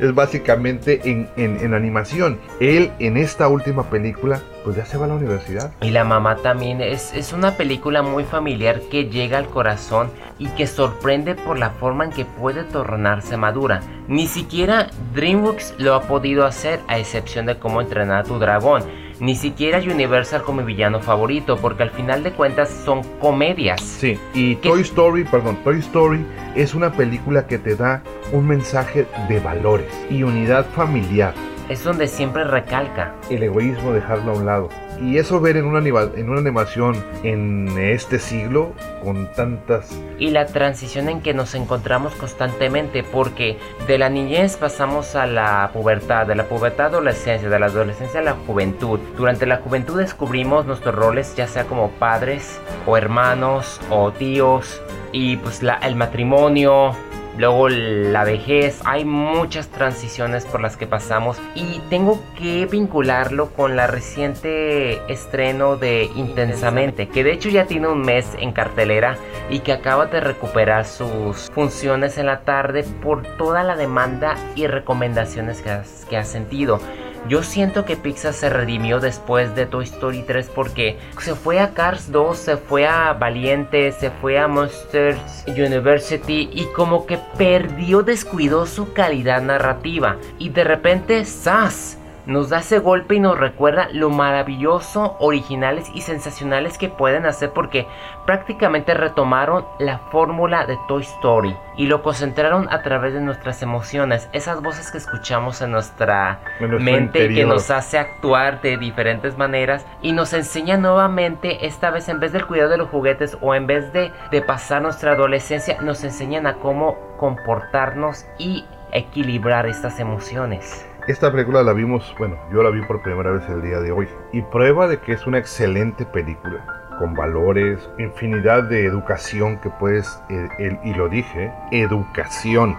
es 0.00 0.14
básicamente 0.14 1.00
en, 1.04 1.28
en, 1.36 1.74
animación. 1.74 2.38
Él 2.60 2.90
en 2.98 3.16
esta 3.16 3.48
última 3.48 3.84
película, 3.90 4.40
pues 4.64 4.76
ya 4.76 4.84
se 4.84 4.96
va 4.96 5.06
a 5.06 5.08
la 5.08 5.14
universidad. 5.14 5.72
Y 5.80 5.90
la 5.90 6.04
mamá 6.04 6.36
también 6.36 6.80
es, 6.80 7.12
es 7.14 7.32
una 7.32 7.56
película 7.56 8.02
muy 8.02 8.24
familiar 8.24 8.80
que 8.90 9.06
llega 9.06 9.38
al 9.38 9.46
corazón 9.46 10.10
y 10.38 10.48
que 10.48 10.66
sorprende 10.66 11.34
por 11.34 11.58
la 11.58 11.70
forma 11.70 12.04
en 12.04 12.10
que 12.10 12.24
puede 12.24 12.64
tornarse 12.64 13.36
madura. 13.36 13.80
Ni 14.08 14.26
siquiera 14.26 14.88
DreamWorks 15.14 15.74
lo 15.78 15.94
ha 15.94 16.02
podido 16.02 16.44
hacer, 16.44 16.80
a 16.88 16.98
excepción 16.98 17.46
de 17.46 17.58
cómo 17.58 17.80
entrenar 17.80 18.20
a 18.20 18.24
tu 18.24 18.38
dragón 18.38 18.82
ni 19.20 19.36
siquiera 19.36 19.78
Universal 19.78 20.42
como 20.42 20.62
mi 20.62 20.72
villano 20.72 21.00
favorito, 21.00 21.56
porque 21.56 21.82
al 21.82 21.90
final 21.90 22.22
de 22.22 22.32
cuentas 22.32 22.70
son 22.84 23.02
comedias. 23.20 23.80
Sí, 23.80 24.18
y 24.34 24.56
Toy 24.56 24.80
Story, 24.82 25.24
perdón, 25.24 25.58
Toy 25.62 25.78
Story 25.78 26.24
es 26.56 26.74
una 26.74 26.92
película 26.92 27.46
que 27.46 27.58
te 27.58 27.76
da 27.76 28.02
un 28.32 28.46
mensaje 28.46 29.06
de 29.28 29.40
valores 29.40 29.88
y 30.10 30.22
unidad 30.22 30.66
familiar 30.74 31.34
es 31.70 31.84
donde 31.84 32.08
siempre 32.08 32.42
recalca. 32.42 33.14
El 33.30 33.44
egoísmo 33.44 33.92
dejarlo 33.92 34.32
a 34.32 34.34
un 34.34 34.44
lado. 34.44 34.68
Y 35.00 35.16
eso 35.16 35.40
ver 35.40 35.56
en 35.56 35.64
una, 35.64 35.78
en 35.80 36.28
una 36.28 36.40
animación 36.40 37.02
en 37.22 37.68
este 37.78 38.18
siglo 38.18 38.72
con 39.02 39.32
tantas... 39.32 39.98
Y 40.18 40.30
la 40.30 40.46
transición 40.46 41.08
en 41.08 41.22
que 41.22 41.32
nos 41.32 41.54
encontramos 41.54 42.14
constantemente 42.14 43.02
porque 43.02 43.58
de 43.86 43.98
la 43.98 44.10
niñez 44.10 44.56
pasamos 44.56 45.16
a 45.16 45.26
la 45.26 45.70
pubertad, 45.72 46.26
de 46.26 46.34
la 46.34 46.44
pubertad 46.44 46.86
a 46.86 46.88
adolescencia, 46.88 47.48
de 47.48 47.58
la 47.58 47.66
adolescencia 47.66 48.20
a 48.20 48.22
la 48.22 48.34
juventud. 48.46 49.00
Durante 49.16 49.46
la 49.46 49.56
juventud 49.56 49.98
descubrimos 49.98 50.66
nuestros 50.66 50.94
roles 50.94 51.34
ya 51.34 51.46
sea 51.46 51.64
como 51.64 51.90
padres 51.92 52.60
o 52.86 52.96
hermanos 52.96 53.80
o 53.90 54.12
tíos 54.12 54.82
y 55.12 55.36
pues 55.38 55.62
la, 55.62 55.74
el 55.76 55.96
matrimonio, 55.96 56.94
luego 57.36 57.68
la 57.68 58.24
vejez, 58.24 58.80
hay 58.84 59.04
muchas 59.04 59.68
transiciones 59.68 60.44
por 60.44 60.60
las 60.60 60.76
que 60.76 60.86
pasamos 60.86 61.38
y 61.54 61.80
tengo 61.90 62.20
que 62.38 62.66
vincularlo 62.66 63.50
con 63.50 63.76
la 63.76 63.86
reciente 63.86 65.00
estreno 65.12 65.76
de 65.76 66.10
Intensamente, 66.16 67.08
que 67.08 67.24
de 67.24 67.32
hecho 67.32 67.48
ya 67.48 67.66
tiene 67.66 67.88
un 67.88 68.02
mes 68.02 68.26
en 68.38 68.52
cartelera 68.52 69.16
y 69.48 69.60
que 69.60 69.72
acaba 69.72 70.06
de 70.06 70.20
recuperar 70.20 70.84
sus 70.84 71.50
funciones 71.50 72.18
en 72.18 72.26
la 72.26 72.40
tarde 72.40 72.84
por 73.02 73.22
toda 73.36 73.64
la 73.64 73.76
demanda 73.76 74.36
y 74.54 74.66
recomendaciones 74.66 75.62
que 75.62 75.70
ha, 75.70 75.84
que 76.08 76.16
ha 76.16 76.24
sentido. 76.24 76.80
Yo 77.28 77.42
siento 77.42 77.84
que 77.84 77.96
Pixar 77.96 78.32
se 78.32 78.50
redimió 78.50 78.98
después 78.98 79.54
de 79.54 79.66
Toy 79.66 79.84
Story 79.84 80.22
3 80.22 80.50
porque 80.54 80.98
se 81.18 81.34
fue 81.34 81.60
a 81.60 81.74
Cars 81.74 82.10
2, 82.10 82.36
se 82.36 82.56
fue 82.56 82.86
a 82.86 83.12
Valiente, 83.12 83.92
se 83.92 84.10
fue 84.10 84.38
a 84.38 84.48
Monsters 84.48 85.44
University 85.46 86.50
y 86.52 86.64
como 86.74 87.06
que 87.06 87.18
perdió, 87.36 88.02
descuidó 88.02 88.66
su 88.66 88.92
calidad 88.92 89.42
narrativa. 89.42 90.16
Y 90.38 90.48
de 90.48 90.64
repente, 90.64 91.24
¡zas! 91.24 91.99
Nos 92.30 92.48
da 92.48 92.60
ese 92.60 92.78
golpe 92.78 93.16
y 93.16 93.20
nos 93.20 93.36
recuerda 93.36 93.88
lo 93.92 94.08
maravilloso, 94.08 95.16
originales 95.18 95.90
y 95.92 96.02
sensacionales 96.02 96.78
que 96.78 96.88
pueden 96.88 97.26
hacer 97.26 97.50
porque 97.50 97.88
prácticamente 98.24 98.94
retomaron 98.94 99.66
la 99.80 99.98
fórmula 99.98 100.64
de 100.64 100.78
Toy 100.86 101.02
Story 101.02 101.56
y 101.76 101.86
lo 101.86 102.02
concentraron 102.02 102.68
a 102.72 102.82
través 102.82 103.14
de 103.14 103.20
nuestras 103.20 103.62
emociones, 103.62 104.28
esas 104.32 104.62
voces 104.62 104.92
que 104.92 104.98
escuchamos 104.98 105.60
en 105.60 105.72
nuestra 105.72 106.38
mente 106.60 107.28
que 107.30 107.44
nos 107.44 107.68
hace 107.70 107.98
actuar 107.98 108.62
de 108.62 108.76
diferentes 108.76 109.36
maneras 109.36 109.84
y 110.00 110.12
nos 110.12 110.32
enseña 110.32 110.76
nuevamente, 110.76 111.66
esta 111.66 111.90
vez 111.90 112.08
en 112.08 112.20
vez 112.20 112.32
del 112.32 112.46
cuidado 112.46 112.70
de 112.70 112.78
los 112.78 112.90
juguetes 112.90 113.36
o 113.40 113.56
en 113.56 113.66
vez 113.66 113.92
de, 113.92 114.12
de 114.30 114.40
pasar 114.40 114.82
nuestra 114.82 115.12
adolescencia, 115.12 115.78
nos 115.80 116.04
enseñan 116.04 116.46
a 116.46 116.54
cómo 116.54 116.96
comportarnos 117.16 118.24
y 118.38 118.66
equilibrar 118.92 119.66
estas 119.66 119.98
emociones. 119.98 120.86
Esta 121.06 121.32
película 121.32 121.62
la 121.62 121.72
vimos, 121.72 122.14
bueno, 122.18 122.36
yo 122.52 122.62
la 122.62 122.70
vi 122.70 122.82
por 122.82 123.02
primera 123.02 123.30
vez 123.30 123.48
el 123.48 123.62
día 123.62 123.80
de 123.80 123.90
hoy. 123.90 124.06
Y 124.32 124.42
prueba 124.42 124.86
de 124.86 125.00
que 125.00 125.12
es 125.12 125.26
una 125.26 125.38
excelente 125.38 126.04
película. 126.04 126.64
Con 126.98 127.14
valores, 127.14 127.88
infinidad 127.98 128.64
de 128.64 128.84
educación 128.84 129.58
que 129.60 129.70
puedes, 129.70 130.22
eh, 130.28 130.78
y 130.84 130.94
lo 130.94 131.08
dije, 131.08 131.52
educación. 131.72 132.76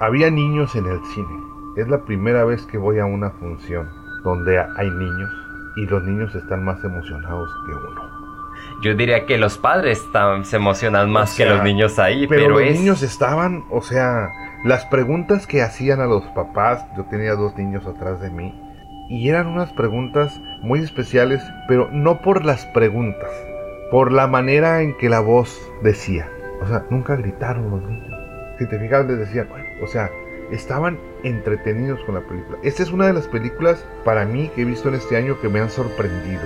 Había 0.00 0.30
niños 0.30 0.74
en 0.76 0.86
el 0.86 1.00
cine. 1.14 1.42
Es 1.76 1.88
la 1.88 2.04
primera 2.04 2.44
vez 2.44 2.66
que 2.66 2.76
voy 2.76 2.98
a 2.98 3.06
una 3.06 3.30
función 3.30 3.88
donde 4.22 4.58
hay 4.58 4.90
niños 4.90 5.30
y 5.76 5.86
los 5.86 6.02
niños 6.04 6.34
están 6.34 6.64
más 6.64 6.82
emocionados 6.84 7.50
que 7.66 7.72
uno. 7.72 8.14
Yo 8.82 8.94
diría 8.94 9.26
que 9.26 9.38
los 9.38 9.58
padres 9.58 10.06
se 10.42 10.56
emocionan 10.56 11.10
más 11.10 11.34
que 11.34 11.46
los 11.46 11.62
niños 11.62 11.98
ahí, 11.98 12.26
pero, 12.26 12.50
los 12.50 12.60
niños 12.60 13.02
estaban, 13.02 13.64
o 13.70 13.80
sea, 13.82 14.28
las 14.64 14.86
preguntas 14.86 15.46
que 15.46 15.60
hacían 15.60 16.00
a 16.00 16.06
los 16.06 16.24
papás, 16.28 16.86
yo 16.96 17.04
tenía 17.04 17.34
dos 17.34 17.54
niños 17.54 17.86
atrás 17.86 18.18
de 18.20 18.30
mí, 18.30 18.58
y 19.10 19.28
eran 19.28 19.46
unas 19.46 19.74
preguntas 19.74 20.40
muy 20.62 20.80
especiales, 20.80 21.42
pero 21.68 21.90
no 21.92 22.22
por 22.22 22.46
las 22.46 22.64
preguntas, 22.64 23.30
por 23.90 24.10
la 24.10 24.26
manera 24.26 24.80
en 24.80 24.96
que 24.96 25.10
la 25.10 25.20
voz 25.20 25.60
decía. 25.82 26.30
O 26.62 26.66
sea, 26.66 26.86
nunca 26.88 27.14
gritaron 27.14 27.70
los 27.70 27.82
niños. 27.82 28.18
Si 28.58 28.66
te 28.66 28.78
fijas, 28.78 29.06
les 29.06 29.18
decían, 29.18 29.48
o 29.82 29.86
sea, 29.86 30.10
estaban 30.50 30.98
entretenidos 31.24 32.00
con 32.06 32.14
la 32.14 32.22
película. 32.22 32.56
Esta 32.62 32.84
es 32.84 32.90
una 32.90 33.06
de 33.06 33.12
las 33.12 33.28
películas 33.28 33.84
para 34.02 34.24
mí 34.24 34.50
que 34.54 34.62
he 34.62 34.64
visto 34.64 34.88
en 34.88 34.94
este 34.94 35.18
año 35.18 35.38
que 35.42 35.50
me 35.50 35.60
han 35.60 35.68
sorprendido 35.68 36.40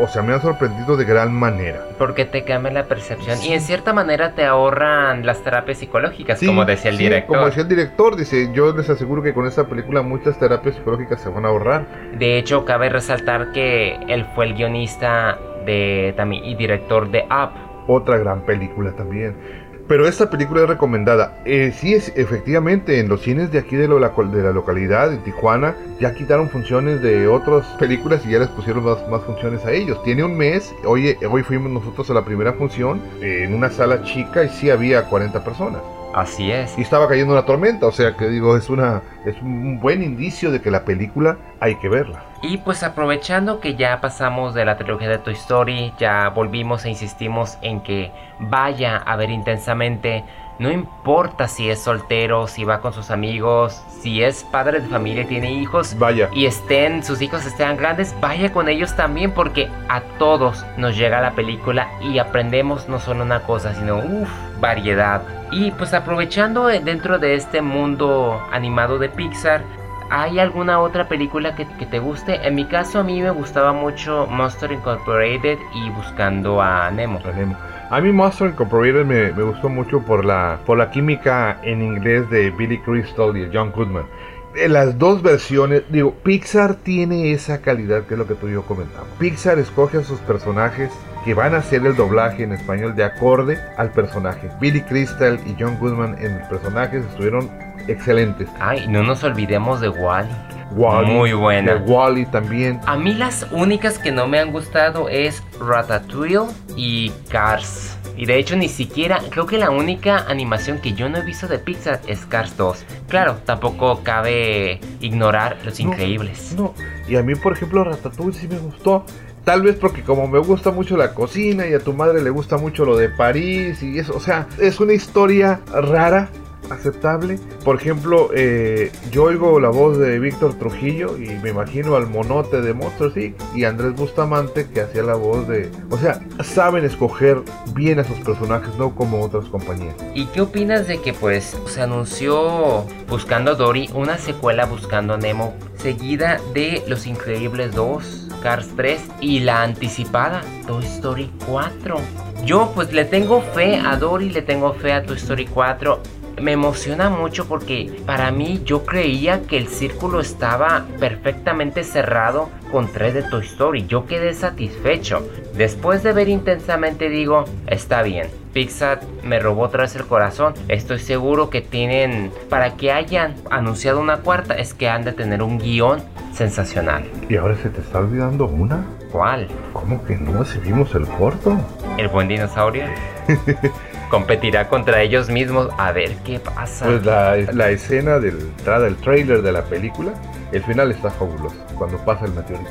o 0.00 0.08
sea, 0.08 0.22
me 0.22 0.32
ha 0.32 0.40
sorprendido 0.40 0.96
de 0.96 1.04
gran 1.04 1.32
manera. 1.32 1.80
Porque 1.98 2.24
te 2.24 2.44
cambia 2.44 2.72
la 2.72 2.84
percepción 2.84 3.38
y 3.42 3.52
en 3.52 3.60
cierta 3.60 3.92
manera 3.92 4.34
te 4.34 4.44
ahorran 4.44 5.24
las 5.24 5.42
terapias 5.42 5.78
psicológicas, 5.78 6.40
como 6.44 6.64
decía 6.64 6.90
el 6.90 6.98
director. 6.98 7.36
Como 7.36 7.46
decía 7.46 7.62
el 7.62 7.68
director, 7.68 8.16
dice, 8.16 8.50
yo 8.52 8.74
les 8.76 8.88
aseguro 8.90 9.22
que 9.22 9.34
con 9.34 9.46
esta 9.46 9.66
película 9.66 10.02
muchas 10.02 10.38
terapias 10.38 10.76
psicológicas 10.76 11.20
se 11.20 11.28
van 11.28 11.44
a 11.44 11.48
ahorrar. 11.48 11.86
De 12.18 12.38
hecho, 12.38 12.64
cabe 12.64 12.88
resaltar 12.88 13.52
que 13.52 13.96
él 14.08 14.26
fue 14.34 14.46
el 14.46 14.54
guionista 14.54 15.38
de 15.64 16.14
también 16.16 16.44
y 16.44 16.54
director 16.54 17.10
de 17.10 17.24
Up. 17.24 17.50
Otra 17.86 18.18
gran 18.18 18.44
película 18.44 18.92
también. 18.92 19.67
Pero 19.88 20.06
esta 20.06 20.28
película 20.28 20.62
es 20.62 20.68
recomendada. 20.68 21.38
Eh, 21.46 21.72
sí, 21.74 21.94
es 21.94 22.12
efectivamente, 22.14 23.00
en 23.00 23.08
los 23.08 23.22
cines 23.22 23.50
de 23.50 23.58
aquí 23.58 23.74
de, 23.74 23.88
la, 23.88 24.10
de 24.10 24.42
la 24.42 24.52
localidad, 24.52 25.08
de 25.08 25.16
Tijuana, 25.16 25.74
ya 25.98 26.14
quitaron 26.14 26.50
funciones 26.50 27.00
de 27.00 27.26
otras 27.26 27.66
películas 27.78 28.24
y 28.26 28.32
ya 28.32 28.38
les 28.38 28.48
pusieron 28.48 28.84
más, 28.84 28.98
más 29.08 29.22
funciones 29.22 29.64
a 29.64 29.72
ellos. 29.72 30.02
Tiene 30.04 30.24
un 30.24 30.36
mes, 30.36 30.74
hoy, 30.84 31.16
hoy 31.28 31.42
fuimos 31.42 31.72
nosotros 31.72 32.10
a 32.10 32.14
la 32.14 32.24
primera 32.24 32.52
función 32.52 33.00
en 33.22 33.54
una 33.54 33.70
sala 33.70 34.02
chica 34.02 34.44
y 34.44 34.50
sí 34.50 34.70
había 34.70 35.04
40 35.04 35.42
personas. 35.42 35.80
Así 36.14 36.50
es. 36.50 36.76
Y 36.78 36.82
estaba 36.82 37.08
cayendo 37.08 37.32
una 37.32 37.46
tormenta, 37.46 37.86
o 37.86 37.92
sea 37.92 38.14
que 38.16 38.28
digo, 38.28 38.56
es 38.56 38.68
una 38.68 39.02
es 39.24 39.40
un 39.42 39.78
buen 39.80 40.02
indicio 40.02 40.50
de 40.50 40.60
que 40.60 40.70
la 40.70 40.84
película 40.84 41.38
hay 41.60 41.76
que 41.76 41.88
verla. 41.88 42.24
Y 42.40 42.58
pues 42.58 42.82
aprovechando 42.82 43.60
que 43.60 43.74
ya 43.74 44.00
pasamos 44.00 44.54
de 44.54 44.64
la 44.64 44.76
trilogía 44.76 45.08
de 45.08 45.18
Toy 45.18 45.34
Story, 45.34 45.92
ya 45.98 46.28
volvimos 46.28 46.84
e 46.84 46.90
insistimos 46.90 47.58
en 47.62 47.80
que 47.80 48.12
vaya 48.38 48.96
a 48.96 49.16
ver 49.16 49.30
intensamente 49.30 50.24
no 50.58 50.72
importa 50.72 51.46
si 51.46 51.70
es 51.70 51.80
soltero, 51.80 52.48
si 52.48 52.64
va 52.64 52.80
con 52.80 52.92
sus 52.92 53.12
amigos, 53.12 53.80
si 54.00 54.24
es 54.24 54.42
padre 54.42 54.80
de 54.80 54.88
familia 54.88 55.22
y 55.22 55.26
tiene 55.26 55.52
hijos. 55.52 55.96
Vaya. 55.98 56.28
Y 56.32 56.46
estén, 56.46 57.04
sus 57.04 57.22
hijos 57.22 57.46
estén 57.46 57.76
grandes, 57.76 58.14
vaya 58.20 58.52
con 58.52 58.68
ellos 58.68 58.96
también 58.96 59.30
porque 59.32 59.68
a 59.88 60.00
todos 60.18 60.66
nos 60.76 60.96
llega 60.96 61.20
la 61.20 61.32
película 61.32 61.88
y 62.00 62.18
aprendemos 62.18 62.88
no 62.88 62.98
solo 62.98 63.22
una 63.22 63.40
cosa, 63.44 63.72
sino 63.74 63.98
uff, 63.98 64.30
variedad. 64.60 65.22
Y 65.52 65.70
pues 65.70 65.94
aprovechando 65.94 66.66
dentro 66.66 67.20
de 67.20 67.34
este 67.34 67.62
mundo 67.62 68.42
animado 68.50 68.98
de 68.98 69.08
Pixar, 69.08 69.62
¿Hay 70.10 70.38
alguna 70.38 70.80
otra 70.80 71.06
película 71.06 71.54
que, 71.54 71.64
te 71.64 71.98
guste? 71.98 72.46
En 72.46 72.54
mi 72.54 72.64
caso 72.64 73.00
a 73.00 73.02
mí 73.02 73.20
me 73.20 73.30
gustaba 73.30 73.74
mucho 73.74 74.26
Monster 74.26 74.72
Incorporated 74.72 75.58
y 75.74 75.90
Buscando 75.90 76.62
a 76.62 76.90
Nemo. 76.90 77.20
A, 77.24 77.32
Nemo. 77.32 77.56
a 77.90 78.00
mí 78.00 78.10
Monster 78.10 78.48
Incorporated 78.48 79.04
me, 79.04 79.32
me, 79.32 79.42
gustó 79.42 79.68
mucho 79.68 80.00
por 80.00 80.24
la, 80.24 80.60
por 80.64 80.78
la 80.78 80.90
química 80.90 81.58
en 81.62 81.82
inglés 81.82 82.28
de 82.30 82.50
Billy 82.50 82.78
Crystal 82.78 83.36
y 83.36 83.50
John 83.52 83.70
Goodman. 83.70 84.06
En 84.54 84.72
las 84.72 84.98
dos 84.98 85.22
versiones, 85.22 85.82
digo, 85.90 86.14
Pixar 86.22 86.76
tiene 86.76 87.32
esa 87.32 87.60
calidad 87.60 88.04
que 88.04 88.14
es 88.14 88.18
lo 88.18 88.26
que 88.26 88.34
tú 88.34 88.48
y 88.48 88.52
yo 88.52 88.62
comentamos. 88.62 89.08
Pixar 89.18 89.58
escoge 89.58 89.98
a 89.98 90.04
sus 90.04 90.20
personajes 90.20 90.90
que 91.24 91.34
van 91.34 91.54
a 91.54 91.58
hacer 91.58 91.84
el 91.84 91.94
doblaje 91.94 92.44
en 92.44 92.52
español 92.52 92.96
de 92.96 93.04
acorde 93.04 93.58
al 93.76 93.92
personaje. 93.92 94.48
Billy 94.58 94.80
Crystal 94.80 95.38
y 95.44 95.54
John 95.60 95.78
Goodman 95.78 96.16
en 96.18 96.38
los 96.38 96.48
personajes 96.48 97.04
estuvieron 97.04 97.50
excelentes. 97.86 98.48
Ay, 98.58 98.86
no 98.88 99.02
nos 99.02 99.22
olvidemos 99.24 99.80
de 99.80 99.88
Wally. 99.88 100.28
Wally. 100.72 101.10
Muy 101.10 101.32
buena. 101.32 101.74
De 101.74 101.90
Wally 101.90 102.26
también. 102.26 102.80
A 102.86 102.96
mí 102.96 103.14
las 103.14 103.46
únicas 103.52 103.98
que 103.98 104.12
no 104.12 104.26
me 104.28 104.38
han 104.38 104.52
gustado 104.52 105.08
es 105.08 105.42
Ratatouille 105.60 106.46
y 106.76 107.10
Cars. 107.28 107.96
Y 108.16 108.26
de 108.26 108.36
hecho 108.36 108.56
ni 108.56 108.68
siquiera, 108.68 109.20
creo 109.30 109.46
que 109.46 109.58
la 109.58 109.70
única 109.70 110.26
animación 110.28 110.80
que 110.80 110.92
yo 110.92 111.08
no 111.08 111.18
he 111.18 111.22
visto 111.22 111.46
de 111.46 111.60
Pixar 111.60 112.00
es 112.08 112.26
Cars 112.26 112.56
2. 112.56 112.84
Claro, 113.08 113.36
tampoco 113.44 114.02
cabe 114.02 114.80
ignorar 115.00 115.56
los 115.64 115.78
increíbles. 115.78 116.54
No, 116.56 116.74
y 117.08 117.14
a 117.14 117.22
mí 117.22 117.36
por 117.36 117.52
ejemplo 117.52 117.84
Ratatouille 117.84 118.36
sí 118.36 118.48
me 118.48 118.58
gustó. 118.58 119.04
Tal 119.44 119.62
vez 119.62 119.76
porque 119.76 120.02
como 120.02 120.26
me 120.26 120.40
gusta 120.40 120.72
mucho 120.72 120.96
la 120.96 121.14
cocina 121.14 121.66
y 121.66 121.74
a 121.74 121.78
tu 121.78 121.94
madre 121.94 122.20
le 122.20 122.30
gusta 122.30 122.58
mucho 122.58 122.84
lo 122.84 122.96
de 122.96 123.08
París 123.08 123.82
y 123.82 123.98
eso, 123.98 124.14
o 124.14 124.20
sea, 124.20 124.46
es 124.58 124.78
una 124.80 124.92
historia 124.92 125.60
rara, 125.72 126.28
aceptable. 126.70 127.38
Por 127.64 127.76
ejemplo, 127.76 128.30
eh, 128.34 128.90
yo 129.10 129.24
oigo 129.24 129.60
la 129.60 129.68
voz 129.68 129.98
de 129.98 130.18
Víctor 130.18 130.54
Trujillo 130.54 131.16
y 131.16 131.28
me 131.42 131.50
imagino 131.50 131.96
al 131.96 132.08
monote 132.08 132.60
de 132.60 132.74
Monsters 132.74 133.16
Inc. 133.16 133.36
y 133.54 133.64
Andrés 133.64 133.94
Bustamante 133.94 134.68
que 134.68 134.82
hacía 134.82 135.02
la 135.02 135.14
voz 135.14 135.48
de... 135.48 135.70
O 135.90 135.98
sea, 135.98 136.20
saben 136.42 136.84
escoger 136.84 137.42
bien 137.74 137.98
a 137.98 138.04
sus 138.04 138.18
personajes, 138.18 138.74
no 138.76 138.94
como 138.94 139.20
otras 139.22 139.46
compañías. 139.46 139.94
¿Y 140.14 140.26
qué 140.26 140.40
opinas 140.40 140.86
de 140.86 141.00
que 141.00 141.12
pues 141.12 141.56
se 141.66 141.82
anunció 141.82 142.84
Buscando 143.08 143.52
a 143.52 143.54
Dory 143.54 143.90
una 143.94 144.18
secuela 144.18 144.66
Buscando 144.66 145.14
a 145.14 145.18
Nemo 145.18 145.54
seguida 145.76 146.40
de 146.54 146.82
Los 146.88 147.06
Increíbles 147.06 147.74
2, 147.74 148.28
Cars 148.42 148.68
3 148.76 149.00
y 149.20 149.40
la 149.40 149.62
anticipada 149.62 150.42
Toy 150.66 150.84
Story 150.84 151.30
4? 151.46 151.96
Yo 152.44 152.70
pues 152.74 152.92
le 152.92 153.04
tengo 153.04 153.40
fe 153.40 153.76
a 153.76 153.96
Dory, 153.96 154.30
le 154.30 154.42
tengo 154.42 154.72
fe 154.74 154.92
a 154.92 155.02
Toy 155.04 155.16
Story 155.16 155.46
4 155.46 156.00
me 156.40 156.52
emociona 156.52 157.10
mucho 157.10 157.46
porque 157.46 157.90
para 158.06 158.30
mí 158.30 158.62
yo 158.64 158.84
creía 158.84 159.42
que 159.42 159.56
el 159.56 159.68
círculo 159.68 160.20
estaba 160.20 160.86
perfectamente 160.98 161.84
cerrado 161.84 162.50
con 162.70 162.92
3 162.92 163.14
de 163.14 163.22
Toy 163.22 163.44
Story. 163.44 163.86
Yo 163.86 164.06
quedé 164.06 164.34
satisfecho. 164.34 165.26
Después 165.54 166.02
de 166.02 166.12
ver 166.12 166.28
intensamente 166.28 167.08
digo, 167.08 167.44
está 167.66 168.02
bien. 168.02 168.28
Pixar 168.52 169.00
me 169.22 169.38
robó 169.38 169.62
otra 169.62 169.82
vez 169.82 169.96
el 169.96 170.06
corazón. 170.06 170.54
Estoy 170.68 170.98
seguro 170.98 171.50
que 171.50 171.60
tienen, 171.60 172.32
para 172.48 172.74
que 172.76 172.92
hayan 172.92 173.34
anunciado 173.50 174.00
una 174.00 174.18
cuarta, 174.18 174.54
es 174.54 174.74
que 174.74 174.88
han 174.88 175.04
de 175.04 175.12
tener 175.12 175.42
un 175.42 175.58
guion 175.58 176.02
sensacional. 176.32 177.04
¿Y 177.28 177.36
ahora 177.36 177.56
se 177.56 177.68
te 177.70 177.80
está 177.80 177.98
olvidando 177.98 178.46
una? 178.46 178.84
¿Cuál? 179.10 179.48
¿Cómo 179.72 180.04
que 180.04 180.16
no? 180.16 180.44
Si 180.44 180.58
vimos 180.58 180.94
el 180.94 181.06
corto. 181.06 181.58
¿El 181.96 182.08
buen 182.08 182.28
dinosaurio? 182.28 182.84
competirá 184.08 184.68
contra 184.68 185.02
ellos 185.02 185.28
mismos 185.28 185.68
a 185.78 185.92
ver 185.92 186.16
qué 186.24 186.40
pasa. 186.40 186.86
Pues 186.86 187.04
la, 187.04 187.70
escena 187.70 188.18
del, 188.18 188.38
del 188.64 188.96
trailer 188.96 189.42
de 189.42 189.52
la 189.52 189.64
película, 189.64 190.12
el 190.52 190.62
final 190.64 190.90
está 190.90 191.10
fabuloso, 191.10 191.56
cuando 191.76 191.98
pasa 191.98 192.24
el 192.24 192.32
meteorito. 192.32 192.70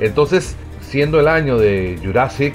Entonces, 0.00 0.56
siendo 0.80 1.20
el 1.20 1.28
año 1.28 1.58
de 1.58 1.98
Jurassic, 2.02 2.54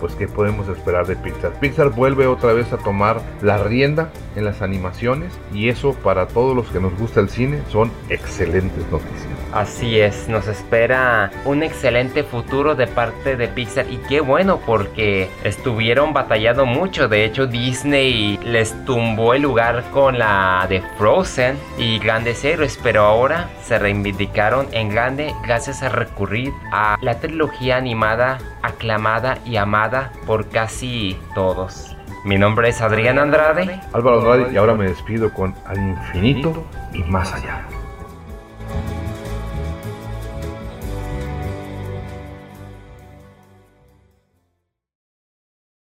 pues 0.00 0.14
qué 0.14 0.28
podemos 0.28 0.68
esperar 0.68 1.06
de 1.06 1.16
Pixar. 1.16 1.52
Pixar 1.60 1.90
vuelve 1.90 2.26
otra 2.26 2.52
vez 2.52 2.72
a 2.72 2.78
tomar 2.78 3.20
la 3.42 3.58
rienda 3.58 4.10
en 4.36 4.44
las 4.44 4.62
animaciones 4.62 5.32
y 5.52 5.68
eso 5.68 5.94
para 5.94 6.28
todos 6.28 6.54
los 6.54 6.68
que 6.68 6.80
nos 6.80 6.96
gusta 6.98 7.20
el 7.20 7.28
cine 7.28 7.60
son 7.70 7.90
excelentes 8.08 8.84
noticias. 8.90 9.37
Así 9.52 9.98
es, 9.98 10.28
nos 10.28 10.46
espera 10.46 11.30
un 11.46 11.62
excelente 11.62 12.22
futuro 12.22 12.74
de 12.74 12.86
parte 12.86 13.34
de 13.34 13.48
Pixar 13.48 13.90
y 13.90 13.96
qué 14.08 14.20
bueno 14.20 14.60
porque 14.64 15.30
estuvieron 15.42 16.12
batallando 16.12 16.66
mucho. 16.66 17.08
De 17.08 17.24
hecho, 17.24 17.46
Disney 17.46 18.38
les 18.44 18.84
tumbó 18.84 19.32
el 19.32 19.42
lugar 19.42 19.84
con 19.90 20.18
la 20.18 20.66
de 20.68 20.82
Frozen 20.98 21.58
y 21.78 21.98
Grandes 21.98 22.44
Héroes, 22.44 22.78
pero 22.82 23.04
ahora 23.04 23.48
se 23.62 23.78
reivindicaron 23.78 24.68
en 24.72 24.90
grande 24.90 25.32
gracias 25.44 25.82
a 25.82 25.88
recurrir 25.88 26.52
a 26.70 26.98
la 27.00 27.18
trilogía 27.18 27.78
animada 27.78 28.38
aclamada 28.62 29.38
y 29.46 29.56
amada 29.56 30.12
por 30.26 30.48
casi 30.48 31.18
todos. 31.34 31.96
Mi 32.24 32.36
nombre 32.36 32.68
es 32.68 32.82
Adrián 32.82 33.18
Andrade. 33.18 33.80
Álvaro 33.94 34.18
Andrade 34.18 34.52
y 34.52 34.56
ahora 34.56 34.74
me 34.74 34.88
despido 34.88 35.32
con 35.32 35.54
al 35.64 35.78
infinito 35.78 36.66
y 36.92 37.02
más 37.04 37.32
allá. 37.32 37.64